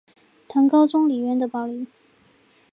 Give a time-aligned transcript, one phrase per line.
[0.47, 1.85] 唐高祖李渊的宝林。